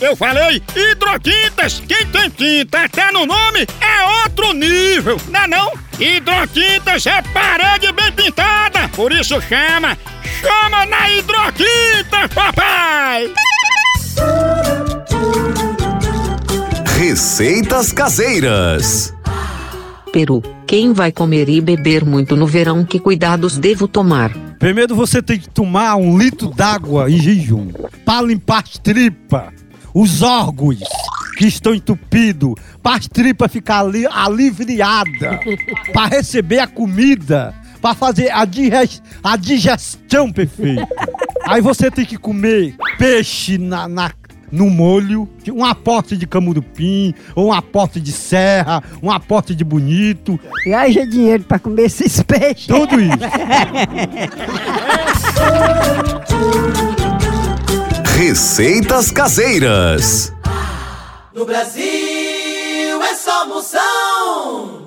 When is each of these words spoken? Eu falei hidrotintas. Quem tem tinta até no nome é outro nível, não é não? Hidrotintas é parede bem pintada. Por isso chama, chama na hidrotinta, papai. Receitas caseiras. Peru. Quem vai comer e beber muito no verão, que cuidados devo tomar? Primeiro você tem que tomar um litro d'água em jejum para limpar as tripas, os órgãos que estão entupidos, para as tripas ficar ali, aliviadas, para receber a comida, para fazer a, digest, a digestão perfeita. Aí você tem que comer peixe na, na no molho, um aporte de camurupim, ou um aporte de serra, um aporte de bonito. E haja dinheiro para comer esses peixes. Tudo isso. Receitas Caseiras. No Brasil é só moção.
Eu 0.00 0.14
falei 0.14 0.62
hidrotintas. 0.76 1.82
Quem 1.86 2.06
tem 2.06 2.30
tinta 2.30 2.84
até 2.84 3.10
no 3.10 3.26
nome 3.26 3.66
é 3.80 4.24
outro 4.24 4.52
nível, 4.52 5.20
não 5.28 5.40
é 5.40 5.46
não? 5.48 5.72
Hidrotintas 5.98 7.06
é 7.06 7.20
parede 7.22 7.92
bem 7.92 8.12
pintada. 8.12 8.88
Por 8.90 9.12
isso 9.12 9.40
chama, 9.40 9.98
chama 10.40 10.86
na 10.86 11.10
hidrotinta, 11.10 12.28
papai. 12.32 13.32
Receitas 16.96 17.92
caseiras. 17.92 19.14
Peru. 20.12 20.42
Quem 20.66 20.92
vai 20.92 21.10
comer 21.10 21.48
e 21.48 21.60
beber 21.60 22.04
muito 22.04 22.36
no 22.36 22.46
verão, 22.46 22.84
que 22.84 23.00
cuidados 23.00 23.56
devo 23.56 23.88
tomar? 23.88 24.30
Primeiro 24.58 24.94
você 24.94 25.22
tem 25.22 25.38
que 25.38 25.48
tomar 25.48 25.96
um 25.96 26.18
litro 26.18 26.48
d'água 26.48 27.10
em 27.10 27.18
jejum 27.18 27.70
para 28.04 28.26
limpar 28.26 28.64
as 28.64 28.78
tripas, 28.78 29.52
os 29.94 30.22
órgãos 30.22 30.78
que 31.36 31.46
estão 31.46 31.74
entupidos, 31.74 32.54
para 32.82 32.96
as 32.96 33.06
tripas 33.06 33.52
ficar 33.52 33.80
ali, 33.80 34.04
aliviadas, 34.06 35.38
para 35.92 36.06
receber 36.08 36.58
a 36.58 36.66
comida, 36.66 37.54
para 37.80 37.94
fazer 37.94 38.30
a, 38.32 38.44
digest, 38.44 39.00
a 39.22 39.36
digestão 39.36 40.32
perfeita. 40.32 40.88
Aí 41.46 41.60
você 41.60 41.90
tem 41.90 42.04
que 42.04 42.18
comer 42.18 42.74
peixe 42.98 43.56
na, 43.56 43.88
na 43.88 44.10
no 44.50 44.70
molho, 44.70 45.28
um 45.52 45.64
aporte 45.64 46.16
de 46.16 46.26
camurupim, 46.26 47.14
ou 47.34 47.48
um 47.48 47.52
aporte 47.52 48.00
de 48.00 48.12
serra, 48.12 48.82
um 49.02 49.10
aporte 49.10 49.54
de 49.54 49.62
bonito. 49.62 50.40
E 50.66 50.72
haja 50.72 51.06
dinheiro 51.06 51.44
para 51.44 51.58
comer 51.58 51.82
esses 51.82 52.22
peixes. 52.22 52.66
Tudo 52.66 52.98
isso. 52.98 53.18
Receitas 58.18 59.12
Caseiras. 59.12 60.32
No 61.32 61.44
Brasil 61.44 61.84
é 63.00 63.14
só 63.14 63.46
moção. 63.46 64.77